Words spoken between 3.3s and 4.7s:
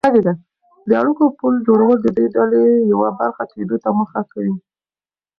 کېدو ته مرسته کوي.